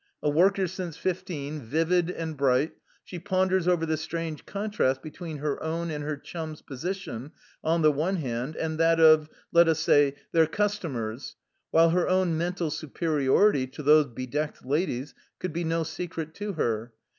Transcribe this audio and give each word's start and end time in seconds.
A 0.23 0.31
worker 0.31 0.65
since 0.67 0.97
fifteen, 0.97 1.59
vivid 1.61 2.09
and 2.09 2.35
bright, 2.35 2.71
she 3.03 3.19
ponders 3.19 3.67
over 3.67 3.85
the 3.85 3.97
strange 3.97 4.47
contrast 4.47 5.03
between 5.03 5.37
her 5.37 5.61
own 5.61 5.91
and 5.91 6.03
her 6.03 6.17
chums' 6.17 6.63
position 6.63 7.33
on 7.63 7.83
the 7.83 7.91
one 7.91 8.15
hand, 8.15 8.55
and 8.55 8.79
that 8.79 8.99
of, 8.99 9.29
let 9.51 9.67
us 9.67 9.79
say, 9.79 10.15
their 10.31 10.47
customers, 10.47 11.35
while 11.69 11.91
her 11.91 12.09
own 12.09 12.35
mental 12.35 12.71
superiority 12.71 13.67
to 13.67 13.83
those 13.83 14.07
be 14.07 14.25
decked 14.25 14.65
ladies 14.65 15.13
could 15.37 15.53
be 15.53 15.63
no 15.63 15.83
secret 15.83 16.33
to 16.33 16.53
her. 16.53 16.93